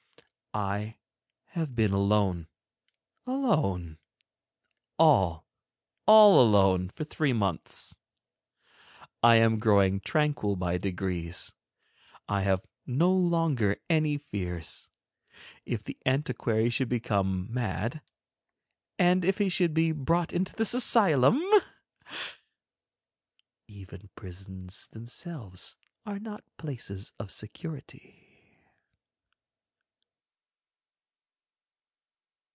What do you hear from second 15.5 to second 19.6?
If the antiquary should become mad... and if he